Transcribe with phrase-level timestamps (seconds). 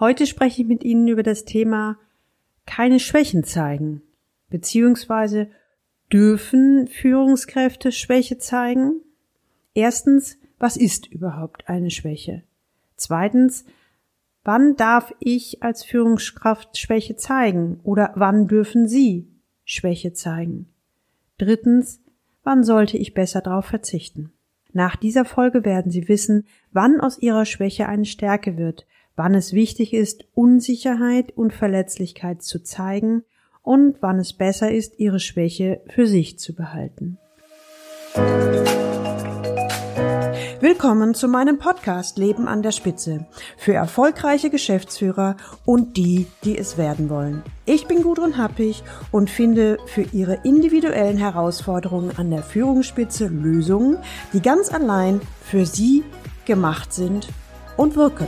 [0.00, 1.98] Heute spreche ich mit Ihnen über das Thema
[2.64, 4.00] keine Schwächen zeigen,
[4.48, 5.50] beziehungsweise
[6.10, 9.02] dürfen Führungskräfte Schwäche zeigen?
[9.74, 12.42] Erstens, was ist überhaupt eine Schwäche?
[12.96, 13.66] Zweitens,
[14.42, 19.28] wann darf ich als Führungskraft Schwäche zeigen oder wann dürfen Sie
[19.66, 20.72] Schwäche zeigen?
[21.36, 22.00] Drittens,
[22.42, 24.32] wann sollte ich besser darauf verzichten?
[24.72, 28.86] Nach dieser Folge werden Sie wissen, wann aus Ihrer Schwäche eine Stärke wird,
[29.20, 33.22] wann es wichtig ist, Unsicherheit und Verletzlichkeit zu zeigen
[33.60, 37.18] und wann es besser ist, Ihre Schwäche für sich zu behalten.
[40.62, 43.26] Willkommen zu meinem Podcast Leben an der Spitze
[43.58, 47.42] für erfolgreiche Geschäftsführer und die, die es werden wollen.
[47.66, 53.98] Ich bin Gudrun Happig und finde für Ihre individuellen Herausforderungen an der Führungsspitze Lösungen,
[54.32, 56.04] die ganz allein für Sie
[56.46, 57.28] gemacht sind
[57.76, 58.26] und wirken.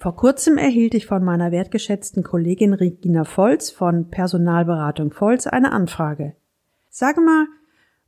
[0.00, 6.34] Vor kurzem erhielt ich von meiner wertgeschätzten Kollegin Regina Volz von Personalberatung Volz eine Anfrage.
[6.88, 7.46] Sage mal,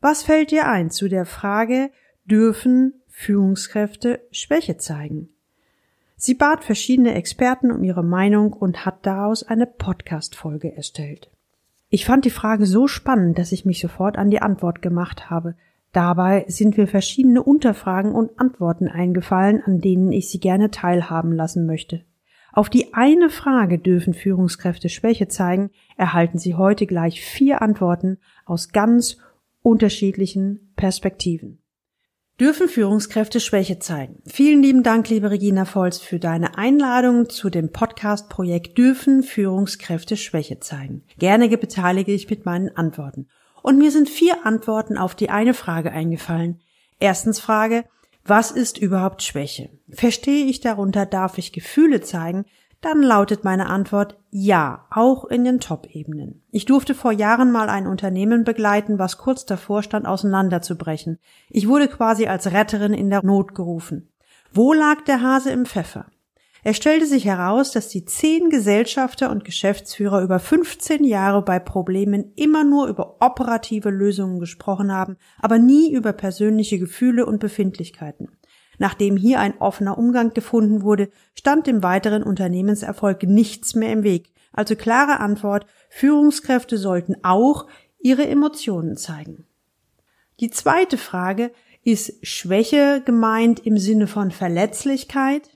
[0.01, 1.91] was fällt dir ein zu der Frage,
[2.25, 5.29] dürfen Führungskräfte Schwäche zeigen?
[6.17, 11.31] Sie bat verschiedene Experten um ihre Meinung und hat daraus eine Podcast-Folge erstellt.
[11.91, 15.57] Ich fand die Frage so spannend, dass ich mich sofort an die Antwort gemacht habe.
[15.93, 21.67] Dabei sind mir verschiedene Unterfragen und Antworten eingefallen, an denen ich Sie gerne teilhaben lassen
[21.67, 22.05] möchte.
[22.53, 28.73] Auf die eine Frage dürfen Führungskräfte Schwäche zeigen, erhalten Sie heute gleich vier Antworten aus
[28.73, 29.19] ganz
[29.63, 31.59] unterschiedlichen Perspektiven.
[32.41, 34.23] Dürfen Führungskräfte Schwäche zeigen?
[34.27, 40.59] Vielen lieben Dank, liebe Regina Volz, für deine Einladung zu dem Podcast-Projekt Dürfen Führungskräfte Schwäche
[40.59, 41.05] zeigen?
[41.19, 43.29] Gerne beteilige ich mit meinen Antworten.
[43.63, 46.61] Und mir sind vier Antworten auf die eine Frage eingefallen.
[46.99, 47.85] Erstens Frage,
[48.25, 49.71] was ist überhaupt Schwäche?
[49.89, 52.45] Verstehe ich darunter, darf ich Gefühle zeigen?
[52.81, 56.43] Dann lautet meine Antwort ja, auch in den Top-Ebenen.
[56.51, 61.19] Ich durfte vor Jahren mal ein Unternehmen begleiten, was kurz davor stand, auseinanderzubrechen.
[61.49, 64.11] Ich wurde quasi als Retterin in der Not gerufen.
[64.53, 66.07] Wo lag der Hase im Pfeffer?
[66.65, 72.33] Es stellte sich heraus, dass die zehn Gesellschafter und Geschäftsführer über 15 Jahre bei Problemen
[72.37, 78.29] immer nur über operative Lösungen gesprochen haben, aber nie über persönliche Gefühle und Befindlichkeiten.
[78.79, 84.33] Nachdem hier ein offener Umgang gefunden wurde, stand dem weiteren Unternehmenserfolg nichts mehr im Weg.
[84.53, 87.67] Also klare Antwort, Führungskräfte sollten auch
[87.99, 89.47] ihre Emotionen zeigen.
[90.39, 91.51] Die zweite Frage,
[91.85, 95.51] ist Schwäche gemeint im Sinne von Verletzlichkeit?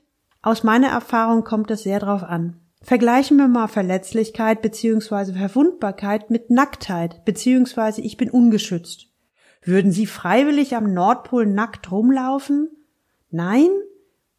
[0.47, 2.55] Aus meiner Erfahrung kommt es sehr darauf an.
[2.81, 5.33] Vergleichen wir mal Verletzlichkeit bzw.
[5.33, 7.99] Verwundbarkeit mit Nacktheit bzw.
[7.99, 9.07] ich bin ungeschützt.
[9.61, 12.69] Würden Sie freiwillig am Nordpol nackt rumlaufen?
[13.29, 13.67] Nein?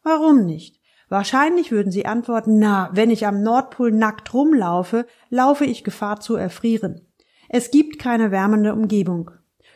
[0.02, 0.80] Warum nicht?
[1.10, 6.36] Wahrscheinlich würden Sie antworten, na, wenn ich am Nordpol nackt rumlaufe, laufe ich Gefahr zu
[6.36, 7.02] erfrieren.
[7.50, 9.32] Es gibt keine wärmende Umgebung.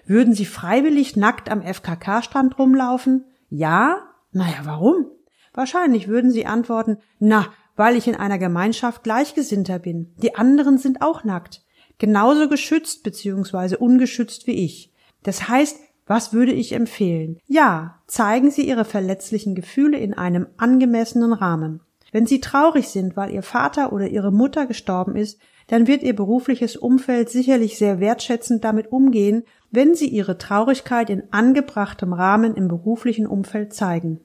[0.06, 3.26] Würden Sie freiwillig nackt am FKK-Strand rumlaufen?
[3.50, 3.98] Ja?
[4.32, 5.10] Naja, warum?
[5.54, 7.46] Wahrscheinlich würden Sie antworten, na,
[7.76, 10.12] weil ich in einer Gemeinschaft Gleichgesinnter bin.
[10.22, 11.62] Die anderen sind auch nackt.
[11.98, 13.76] Genauso geschützt bzw.
[13.76, 14.92] ungeschützt wie ich.
[15.22, 17.38] Das heißt, was würde ich empfehlen?
[17.46, 21.80] Ja, zeigen Sie Ihre verletzlichen Gefühle in einem angemessenen Rahmen.
[22.10, 26.14] Wenn Sie traurig sind, weil Ihr Vater oder Ihre Mutter gestorben ist, dann wird Ihr
[26.14, 32.68] berufliches Umfeld sicherlich sehr wertschätzend damit umgehen, wenn Sie Ihre Traurigkeit in angebrachtem Rahmen im
[32.68, 34.20] beruflichen Umfeld zeigen.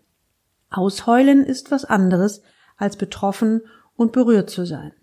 [0.70, 2.42] Ausheulen ist was anderes,
[2.78, 3.62] als betroffen
[3.96, 4.94] und berührt zu sein.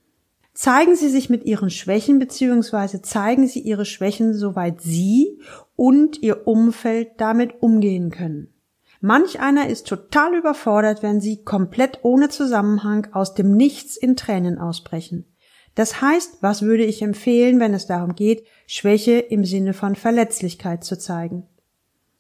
[0.53, 3.03] Zeigen Sie sich mit Ihren Schwächen bzw.
[3.03, 5.41] zeigen Sie Ihre Schwächen, soweit Sie
[5.75, 8.55] und Ihr Umfeld damit umgehen können.
[9.01, 14.59] Manch einer ist total überfordert, wenn Sie komplett ohne Zusammenhang aus dem Nichts in Tränen
[14.59, 15.27] ausbrechen.
[15.75, 20.85] Das heißt, was würde ich empfehlen, wenn es darum geht, Schwäche im Sinne von Verletzlichkeit
[20.85, 21.49] zu zeigen?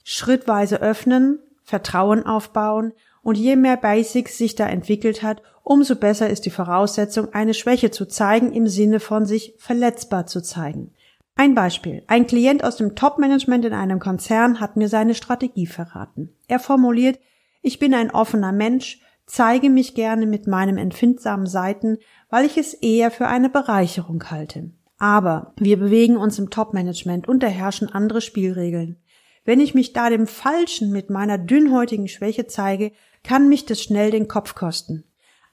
[0.03, 2.93] Schrittweise öffnen, Vertrauen aufbauen
[3.25, 7.91] und je mehr Basics sich da entwickelt hat, umso besser ist die Voraussetzung, eine Schwäche
[7.91, 10.93] zu zeigen im Sinne von sich verletzbar zu zeigen.
[11.35, 12.05] Ein Beispiel.
[12.07, 16.37] Ein Klient aus dem Top-Management in einem Konzern hat mir seine Strategie verraten.
[16.47, 17.19] Er formuliert,
[17.61, 21.99] ich bin ein offener Mensch, zeige mich gerne mit meinem empfindsamen Seiten,
[22.29, 24.71] weil ich es eher für eine Bereicherung halte.
[24.99, 28.99] Aber wir bewegen uns im Top-Management und da herrschen andere Spielregeln.
[29.45, 32.93] Wenn ich mich da dem Falschen mit meiner dünnhäutigen Schwäche zeige,
[33.25, 35.05] kann mich das schnell den Kopf kosten.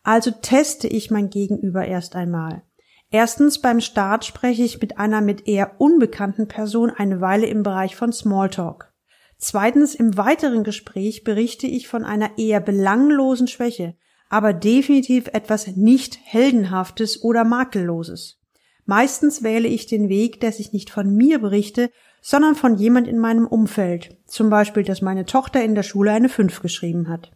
[0.04, 2.64] Also teste ich mein Gegenüber erst einmal.
[3.10, 7.96] Erstens beim Start spreche ich mit einer mit eher unbekannten Person eine Weile im Bereich
[7.96, 8.94] von Smalltalk.
[9.38, 13.96] Zweitens, im weiteren Gespräch berichte ich von einer eher belanglosen Schwäche,
[14.30, 18.40] aber definitiv etwas nicht heldenhaftes oder makelloses.
[18.86, 21.90] Meistens wähle ich den Weg, dass ich nicht von mir berichte,
[22.22, 26.30] sondern von jemand in meinem Umfeld, zum Beispiel, dass meine Tochter in der Schule eine
[26.30, 27.32] 5 geschrieben hat.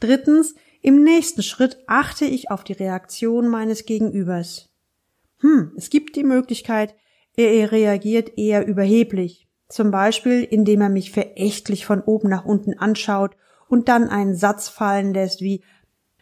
[0.00, 4.68] Drittens, im nächsten Schritt achte ich auf die Reaktion meines Gegenübers.
[5.40, 6.94] Hm, es gibt die Möglichkeit,
[7.36, 13.36] er reagiert eher überheblich, zum Beispiel indem er mich verächtlich von oben nach unten anschaut
[13.68, 15.62] und dann einen Satz fallen lässt wie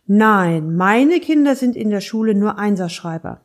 [0.07, 3.41] Nein, meine Kinder sind in der Schule nur Einserschreiber.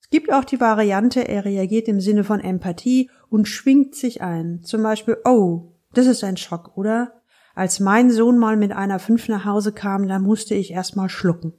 [0.00, 4.62] Es gibt auch die Variante, er reagiert im Sinne von Empathie und schwingt sich ein.
[4.64, 7.19] Zum Beispiel, oh, das ist ein Schock, oder?
[7.60, 11.10] Als mein Sohn mal mit einer Fünf nach Hause kam, da musste ich erst mal
[11.10, 11.52] schlucken.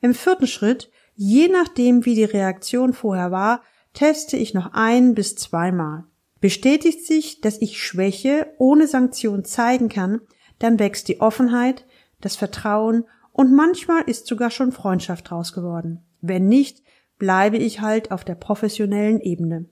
[0.00, 3.64] Im vierten Schritt, je nachdem wie die Reaktion vorher war,
[3.94, 6.04] teste ich noch ein bis zweimal.
[6.40, 10.20] Bestätigt sich, dass ich Schwäche ohne Sanktion zeigen kann,
[10.60, 11.84] dann wächst die Offenheit,
[12.20, 16.04] das Vertrauen und manchmal ist sogar schon Freundschaft draus geworden.
[16.20, 16.84] Wenn nicht,
[17.18, 19.64] bleibe ich halt auf der professionellen Ebene.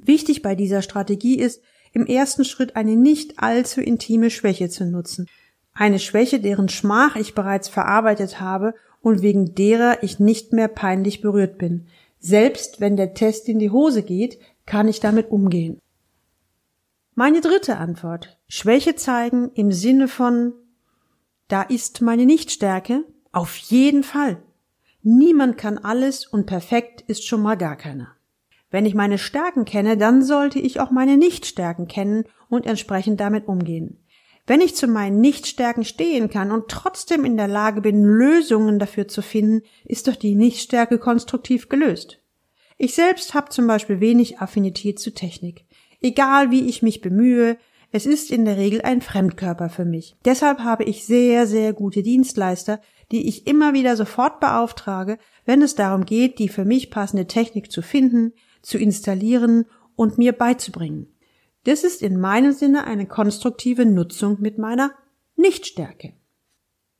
[0.00, 1.62] Wichtig bei dieser Strategie ist,
[1.96, 5.28] im ersten Schritt eine nicht allzu intime Schwäche zu nutzen.
[5.72, 11.22] Eine Schwäche, deren Schmach ich bereits verarbeitet habe und wegen derer ich nicht mehr peinlich
[11.22, 11.86] berührt bin.
[12.18, 15.80] Selbst wenn der Test in die Hose geht, kann ich damit umgehen.
[17.14, 18.38] Meine dritte Antwort.
[18.46, 20.52] Schwäche zeigen im Sinne von
[21.48, 23.04] da ist meine Nichtstärke?
[23.32, 24.42] Auf jeden Fall.
[25.02, 28.15] Niemand kann alles und perfekt ist schon mal gar keiner.
[28.76, 33.48] Wenn ich meine Stärken kenne, dann sollte ich auch meine Nichtstärken kennen und entsprechend damit
[33.48, 34.04] umgehen.
[34.46, 39.08] Wenn ich zu meinen Nichtstärken stehen kann und trotzdem in der Lage bin, Lösungen dafür
[39.08, 42.18] zu finden, ist doch die Nichtstärke konstruktiv gelöst.
[42.76, 45.64] Ich selbst habe zum Beispiel wenig Affinität zu Technik.
[46.02, 47.56] Egal wie ich mich bemühe,
[47.92, 50.16] es ist in der Regel ein Fremdkörper für mich.
[50.26, 55.76] Deshalb habe ich sehr, sehr gute Dienstleister, die ich immer wieder sofort beauftrage, wenn es
[55.76, 58.34] darum geht, die für mich passende Technik zu finden,
[58.66, 61.06] zu installieren und mir beizubringen.
[61.64, 64.90] Das ist in meinem Sinne eine konstruktive Nutzung mit meiner
[65.36, 66.14] Nichtstärke.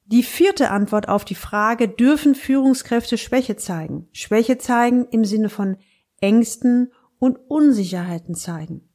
[0.05, 4.09] Die vierte Antwort auf die Frage, dürfen Führungskräfte Schwäche zeigen?
[4.13, 5.77] Schwäche zeigen im Sinne von
[6.21, 8.89] Ängsten und Unsicherheiten zeigen.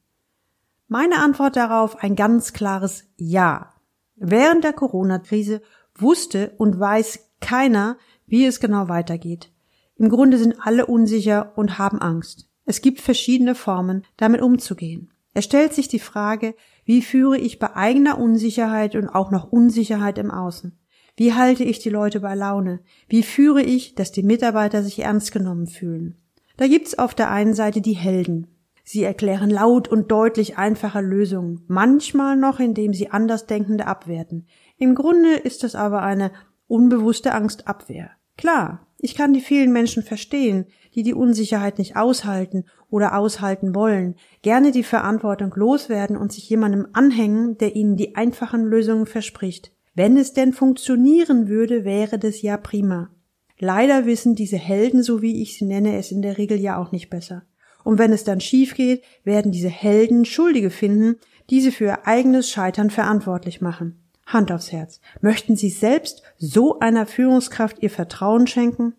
[0.88, 3.74] Meine Antwort darauf ein ganz klares Ja.
[4.16, 5.60] Während der Corona-Krise
[5.94, 9.52] wusste und weiß keiner, wie es genau weitergeht.
[9.96, 12.48] Im Grunde sind alle unsicher und haben Angst.
[12.64, 15.12] Es gibt verschiedene Formen, damit umzugehen.
[15.34, 16.54] Es stellt sich die Frage,
[16.84, 20.78] wie führe ich bei eigener Unsicherheit und auch noch Unsicherheit im Außen?
[21.16, 22.80] Wie halte ich die Leute bei Laune?
[23.08, 26.16] Wie führe ich, dass die Mitarbeiter sich ernst genommen fühlen?
[26.56, 28.46] Da gibt's auf der einen Seite die Helden,
[28.84, 34.46] Sie erklären laut und deutlich einfache Lösungen, manchmal noch, indem sie Andersdenkende abwerten.
[34.76, 36.32] Im Grunde ist es aber eine
[36.66, 38.10] unbewusste Angstabwehr.
[38.36, 44.16] Klar, ich kann die vielen Menschen verstehen, die die Unsicherheit nicht aushalten oder aushalten wollen,
[44.42, 49.72] gerne die Verantwortung loswerden und sich jemandem anhängen, der ihnen die einfachen Lösungen verspricht.
[49.94, 53.10] Wenn es denn funktionieren würde, wäre das ja prima.
[53.58, 56.92] Leider wissen diese Helden, so wie ich sie nenne, es in der Regel ja auch
[56.92, 57.42] nicht besser.
[57.84, 61.16] Und wenn es dann schief geht, werden diese Helden Schuldige finden,
[61.50, 64.02] die sie für ihr eigenes Scheitern verantwortlich machen.
[64.26, 65.00] Hand aufs Herz.
[65.20, 68.94] Möchten Sie selbst so einer Führungskraft Ihr Vertrauen schenken?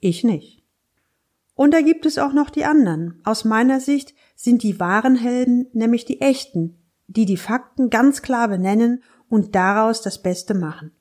[0.00, 0.57] Ich nicht.
[1.58, 3.20] Und da gibt es auch noch die anderen.
[3.24, 8.46] Aus meiner Sicht sind die wahren Helden nämlich die echten, die die Fakten ganz klar
[8.46, 10.92] benennen und daraus das Beste machen.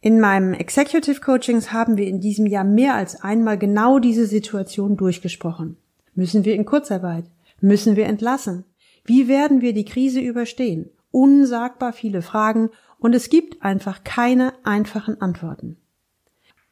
[0.00, 4.96] In meinem Executive Coachings haben wir in diesem Jahr mehr als einmal genau diese Situation
[4.96, 5.76] durchgesprochen.
[6.14, 7.26] Müssen wir in Kurzarbeit?
[7.60, 8.64] Müssen wir entlassen?
[9.04, 10.88] Wie werden wir die Krise überstehen?
[11.10, 15.76] Unsagbar viele Fragen und es gibt einfach keine einfachen Antworten.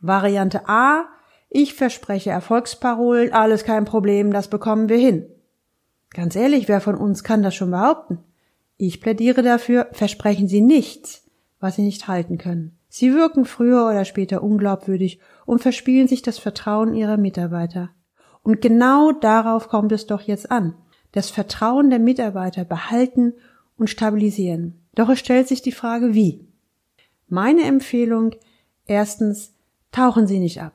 [0.01, 1.11] Variante A.
[1.55, 5.27] Ich verspreche Erfolgsparolen, alles kein Problem, das bekommen wir hin.
[6.09, 8.21] Ganz ehrlich, wer von uns kann das schon behaupten?
[8.79, 11.29] Ich plädiere dafür, versprechen Sie nichts,
[11.61, 12.79] was Sie nicht halten können.
[12.89, 17.91] Sie wirken früher oder später unglaubwürdig und verspielen sich das Vertrauen Ihrer Mitarbeiter.
[18.43, 20.75] Und genau darauf kommt es doch jetzt an.
[21.13, 23.35] Das Vertrauen der Mitarbeiter behalten
[23.77, 24.81] und stabilisieren.
[24.95, 26.49] Doch es stellt sich die Frage, wie?
[27.29, 28.37] Meine Empfehlung,
[28.87, 29.53] erstens,
[29.91, 30.73] tauchen Sie nicht ab,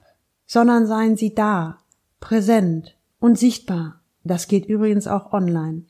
[0.48, 1.78] sondern seien Sie da,
[2.20, 4.02] präsent und sichtbar.
[4.24, 5.84] Das geht übrigens auch online.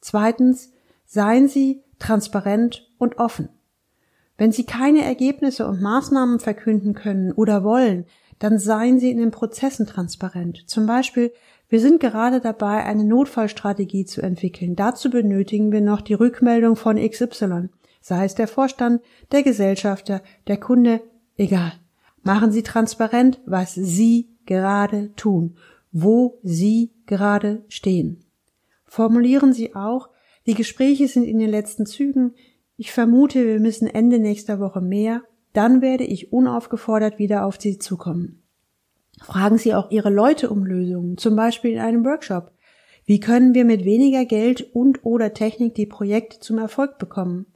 [0.00, 0.72] Zweitens,
[1.06, 3.50] seien Sie transparent und offen.
[4.36, 8.06] Wenn Sie keine Ergebnisse und Maßnahmen verkünden können oder wollen,
[8.38, 10.64] dann seien Sie in den Prozessen transparent.
[10.66, 11.32] Zum Beispiel,
[11.70, 14.74] Wir sind gerade dabei, eine Notfallstrategie zu entwickeln.
[14.74, 17.68] Dazu benötigen wir noch die Rückmeldung von XY,
[18.00, 21.00] sei es der Vorstand, der Gesellschafter, der Kunde,
[21.36, 21.72] egal.
[22.22, 25.56] Machen Sie transparent, was Sie gerade tun,
[25.92, 28.24] wo Sie gerade stehen.
[28.84, 30.08] Formulieren Sie auch,
[30.46, 32.34] die Gespräche sind in den letzten Zügen,
[32.76, 35.22] ich vermute, wir müssen Ende nächster Woche mehr,
[35.52, 38.42] dann werde ich unaufgefordert wieder auf Sie zukommen.
[39.22, 42.52] Fragen Sie auch Ihre Leute um Lösungen, zum Beispiel in einem Workshop.
[43.04, 47.46] Wie können wir mit weniger Geld und oder Technik die Projekte zum Erfolg bekommen?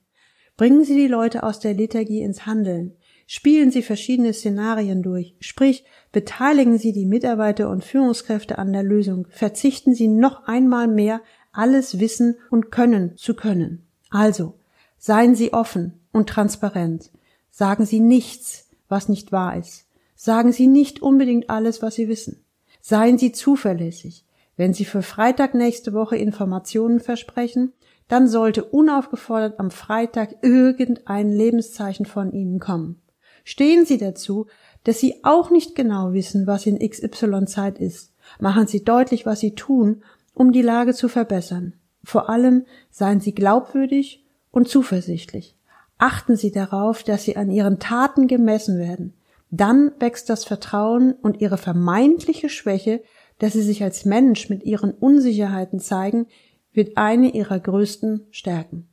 [0.57, 2.97] Bringen Sie die Leute aus der Lethargie ins Handeln.
[3.27, 9.27] Spielen Sie verschiedene Szenarien durch, sprich, beteiligen Sie die Mitarbeiter und Führungskräfte an der Lösung,
[9.31, 13.87] verzichten Sie noch einmal mehr, alles wissen und können zu können.
[14.11, 14.55] Also,
[14.99, 17.11] seien Sie offen und transparent.
[17.51, 19.87] Sagen Sie nichts, was nicht wahr ist.
[20.15, 22.45] Sagen Sie nicht unbedingt alles, was Sie wissen.
[22.81, 24.25] Seien Sie zuverlässig.
[24.57, 27.73] Wenn Sie für Freitag nächste Woche Informationen versprechen,
[28.09, 33.01] dann sollte unaufgefordert am Freitag irgendein Lebenszeichen von Ihnen kommen.
[33.45, 34.47] Stehen Sie dazu,
[34.85, 38.13] dass Sie auch nicht genau wissen, was in XY Zeit ist.
[38.41, 41.75] Machen Sie deutlich, was Sie tun, um die Lage zu verbessern.
[42.03, 45.57] Vor allem seien Sie glaubwürdig und zuversichtlich.
[45.99, 49.15] Achten Sie darauf, dass Sie an Ihren Taten gemessen werden.
[49.51, 53.03] Dann wächst das Vertrauen und Ihre vermeintliche Schwäche,
[53.39, 56.27] dass Sie sich als Mensch mit Ihren Unsicherheiten zeigen,
[56.73, 58.89] wird eine Ihrer größten Stärken.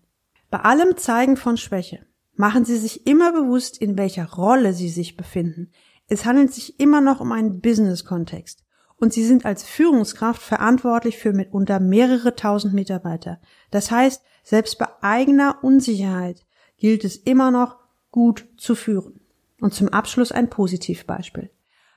[0.49, 5.17] Bei allem Zeigen von Schwäche Machen Sie sich immer bewusst, in welcher Rolle Sie sich
[5.17, 5.71] befinden.
[6.07, 8.63] Es handelt sich immer noch um einen Business-Kontext.
[8.97, 13.39] Und Sie sind als Führungskraft verantwortlich für mitunter mehrere tausend Mitarbeiter.
[13.71, 16.45] Das heißt, selbst bei eigener Unsicherheit
[16.77, 17.77] gilt es immer noch,
[18.11, 19.21] gut zu führen.
[19.59, 21.49] Und zum Abschluss ein Positivbeispiel.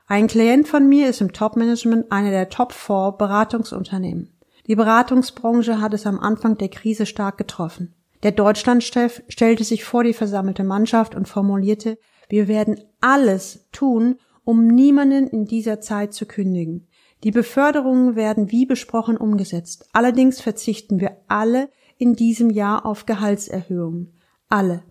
[0.06, 4.34] Ein Klient von mir ist im Top-Management einer der Top 4 Beratungsunternehmen.
[4.66, 7.94] Die Beratungsbranche hat es am Anfang der Krise stark getroffen.
[8.25, 11.99] Der Deutschlandchef stellte sich vor die versammelte Mannschaft und formulierte,
[12.31, 16.88] wir werden alles tun, um niemanden in dieser Zeit zu kündigen.
[17.23, 19.88] Die Beförderungen werden wie besprochen umgesetzt.
[19.93, 24.14] Allerdings verzichten wir alle in diesem Jahr auf Gehaltserhöhungen.
[24.49, 24.83] Alle.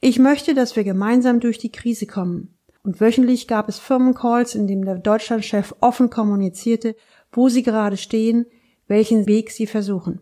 [0.00, 2.56] Ich möchte, dass wir gemeinsam durch die Krise kommen.
[2.84, 6.94] Und wöchentlich gab es Firmencalls, in dem der Deutschlandchef offen kommunizierte,
[7.32, 8.46] wo sie gerade stehen,
[8.86, 10.20] welchen Weg sie versuchen.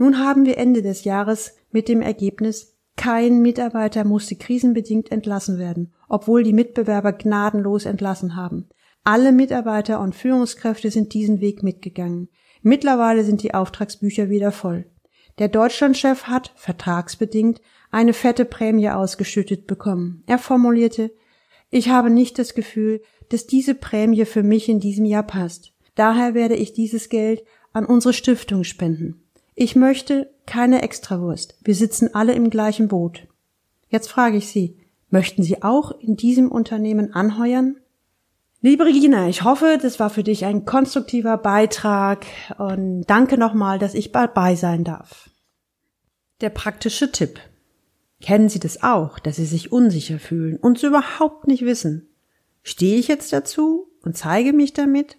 [0.00, 5.92] Nun haben wir Ende des Jahres mit dem Ergebnis, kein Mitarbeiter musste krisenbedingt entlassen werden,
[6.08, 8.70] obwohl die Mitbewerber gnadenlos entlassen haben.
[9.04, 12.30] Alle Mitarbeiter und Führungskräfte sind diesen Weg mitgegangen.
[12.62, 14.86] Mittlerweile sind die Auftragsbücher wieder voll.
[15.38, 20.22] Der Deutschlandchef hat, vertragsbedingt, eine fette Prämie ausgeschüttet bekommen.
[20.26, 21.10] Er formulierte,
[21.68, 25.74] ich habe nicht das Gefühl, dass diese Prämie für mich in diesem Jahr passt.
[25.94, 29.26] Daher werde ich dieses Geld an unsere Stiftung spenden.
[29.62, 31.58] Ich möchte keine Extrawurst.
[31.62, 33.26] Wir sitzen alle im gleichen Boot.
[33.90, 34.78] Jetzt frage ich Sie,
[35.10, 37.76] möchten Sie auch in diesem Unternehmen anheuern?
[38.62, 42.24] Liebe Regina, ich hoffe, das war für dich ein konstruktiver Beitrag
[42.56, 45.28] und danke nochmal, dass ich dabei sein darf.
[46.40, 47.38] Der praktische Tipp.
[48.22, 52.08] Kennen Sie das auch, dass Sie sich unsicher fühlen und überhaupt nicht wissen?
[52.62, 55.18] Stehe ich jetzt dazu und zeige mich damit?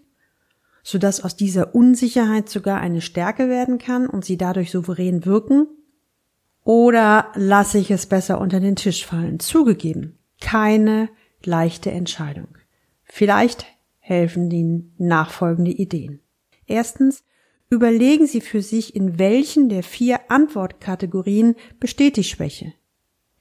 [0.84, 5.68] Sodass aus dieser Unsicherheit sogar eine Stärke werden kann und sie dadurch souverän wirken?
[6.64, 9.40] Oder lasse ich es besser unter den Tisch fallen?
[9.40, 11.10] Zugegeben, keine
[11.44, 12.50] leichte Entscheidung.
[13.04, 13.66] Vielleicht
[14.00, 16.20] helfen die nachfolgende Ideen.
[16.68, 17.24] Erstens,
[17.70, 22.74] überlegen Sie für sich, in welchen der vier Antwortkategorien besteht die Schwäche.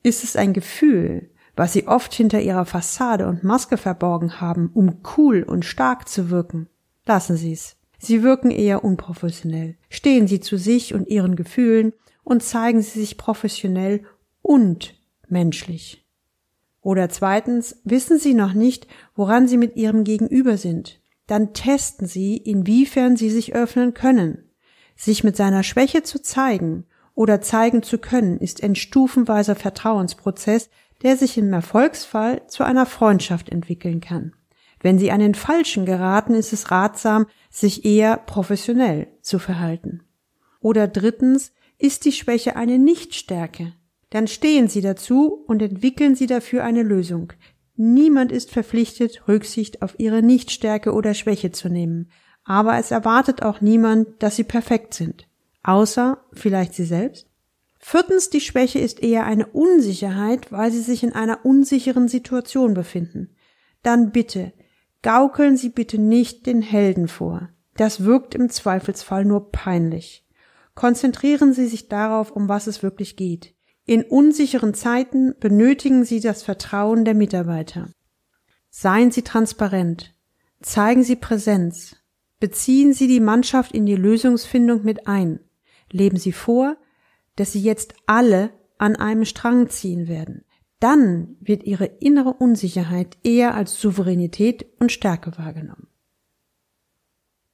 [0.02, 5.02] Ist es ein Gefühl, was Sie oft hinter Ihrer Fassade und Maske verborgen haben, um
[5.16, 6.68] cool und stark zu wirken?
[7.10, 7.74] Lassen Sie's.
[7.98, 9.76] Sie wirken eher unprofessionell.
[9.88, 14.04] Stehen Sie zu sich und Ihren Gefühlen und zeigen Sie sich professionell
[14.42, 14.94] und
[15.26, 16.06] menschlich.
[16.80, 18.86] Oder zweitens, wissen Sie noch nicht,
[19.16, 21.00] woran Sie mit Ihrem Gegenüber sind.
[21.26, 24.48] Dann testen Sie, inwiefern Sie sich öffnen können.
[24.94, 26.84] Sich mit seiner Schwäche zu zeigen
[27.16, 30.70] oder zeigen zu können, ist ein stufenweiser Vertrauensprozess,
[31.02, 34.32] der sich im Erfolgsfall zu einer Freundschaft entwickeln kann.
[34.80, 40.02] Wenn Sie an den Falschen geraten, ist es ratsam, sich eher professionell zu verhalten.
[40.60, 43.72] Oder drittens, ist die Schwäche eine Nichtstärke?
[44.10, 47.32] Dann stehen Sie dazu und entwickeln Sie dafür eine Lösung.
[47.76, 52.10] Niemand ist verpflichtet, Rücksicht auf Ihre Nichtstärke oder Schwäche zu nehmen.
[52.44, 55.28] Aber es erwartet auch niemand, dass Sie perfekt sind.
[55.62, 57.28] Außer vielleicht Sie selbst?
[57.78, 63.34] Viertens, die Schwäche ist eher eine Unsicherheit, weil Sie sich in einer unsicheren Situation befinden.
[63.82, 64.52] Dann bitte,
[65.02, 67.48] Gaukeln Sie bitte nicht den Helden vor.
[67.76, 70.26] Das wirkt im Zweifelsfall nur peinlich.
[70.74, 73.54] Konzentrieren Sie sich darauf, um was es wirklich geht.
[73.86, 77.88] In unsicheren Zeiten benötigen Sie das Vertrauen der Mitarbeiter.
[78.68, 80.14] Seien Sie transparent.
[80.60, 81.96] Zeigen Sie Präsenz.
[82.38, 85.40] Beziehen Sie die Mannschaft in die Lösungsfindung mit ein.
[85.90, 86.76] Leben Sie vor,
[87.36, 90.44] dass Sie jetzt alle an einem Strang ziehen werden.
[90.80, 95.88] Dann wird Ihre innere Unsicherheit eher als Souveränität und Stärke wahrgenommen.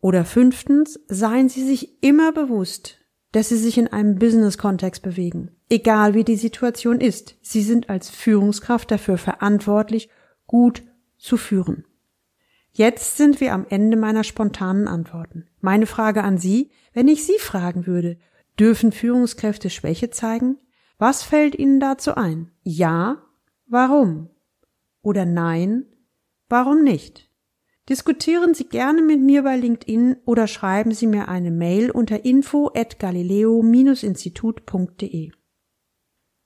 [0.00, 2.98] Oder fünftens, seien Sie sich immer bewusst,
[3.32, 5.50] dass Sie sich in einem Business-Kontext bewegen.
[5.68, 10.08] Egal wie die Situation ist, Sie sind als Führungskraft dafür verantwortlich,
[10.46, 10.84] gut
[11.18, 11.84] zu führen.
[12.72, 15.46] Jetzt sind wir am Ende meiner spontanen Antworten.
[15.60, 18.18] Meine Frage an Sie, wenn ich Sie fragen würde,
[18.60, 20.58] dürfen Führungskräfte Schwäche zeigen?
[20.98, 22.50] Was fällt Ihnen dazu ein?
[22.62, 23.18] Ja,
[23.66, 24.30] warum?
[25.02, 25.84] Oder nein,
[26.48, 27.30] warum nicht?
[27.88, 32.70] Diskutieren Sie gerne mit mir bei LinkedIn oder schreiben Sie mir eine Mail unter info
[32.74, 35.30] at galileo-institut.de.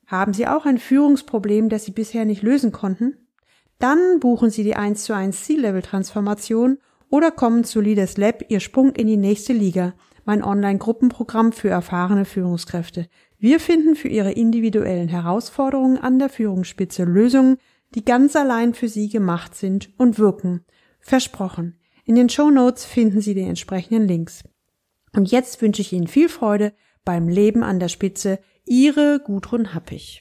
[0.07, 3.29] Haben Sie auch ein Führungsproblem, das Sie bisher nicht lösen konnten?
[3.79, 6.79] Dann buchen Sie die 1 zu 1 C-Level-Transformation
[7.09, 12.27] oder kommen zu Leaders Lab Ihr Sprung in die nächste Liga, mein Online-Gruppenprogramm für erfahrene
[12.27, 13.09] Führungskräfte.
[13.43, 17.57] Wir finden für Ihre individuellen Herausforderungen an der Führungsspitze Lösungen,
[17.95, 20.67] die ganz allein für Sie gemacht sind und wirken.
[20.99, 21.81] Versprochen.
[22.05, 24.45] In den Show Notes finden Sie die entsprechenden Links.
[25.17, 28.41] Und jetzt wünsche ich Ihnen viel Freude beim Leben an der Spitze.
[28.67, 30.21] Ihre Gudrun Happig.